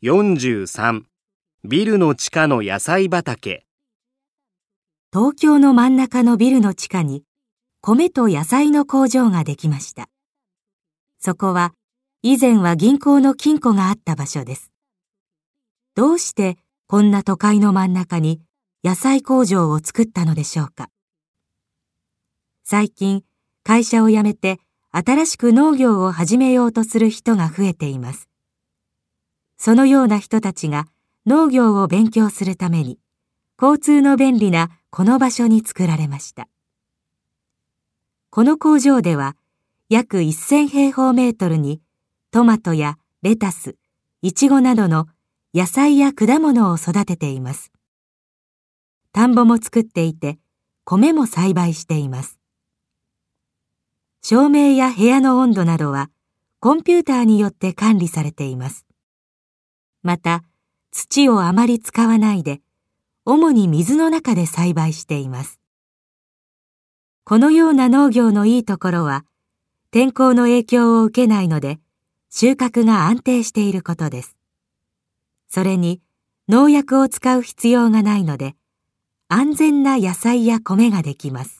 [0.00, 1.02] 43
[1.64, 3.66] ビルの地下の野菜畑
[5.12, 7.24] 東京の真ん中のビルの地下に
[7.80, 10.08] 米と野菜の工場ができました。
[11.18, 11.74] そこは
[12.22, 14.70] 以前は銀行の金庫があった場所です。
[15.96, 18.40] どうしてこんな都会の真ん中に
[18.84, 20.90] 野菜工場を作ったのでしょうか。
[22.62, 23.24] 最近
[23.64, 24.60] 会社を辞めて
[24.92, 28.28] 新しく農業を始めようとする人が増えています。
[29.58, 30.86] そのような人たちが
[31.26, 32.98] 農業を勉強するために
[33.60, 36.48] 交通の便利なこの場所に作られました。
[38.30, 39.36] この工場では
[39.88, 41.80] 約1000平方メートルに
[42.30, 43.76] トマトやレタス、
[44.22, 45.08] イチゴなどの
[45.54, 47.72] 野菜や果物を育てています。
[49.12, 50.38] 田んぼも作っていて
[50.84, 52.38] 米も栽培しています。
[54.22, 56.10] 照明や部屋の温度などは
[56.60, 58.87] コンピューターによって管理されています。
[60.02, 60.44] また、
[60.90, 62.60] 土をあまり使わないで、
[63.24, 65.60] 主に水の中で栽培しています。
[67.24, 69.24] このような農業のいいところは、
[69.90, 71.78] 天候の影響を受けないので、
[72.30, 74.36] 収穫が安定していることです。
[75.48, 76.00] それに、
[76.48, 78.54] 農薬を使う必要がないので、
[79.28, 81.57] 安全な野菜や米ができます。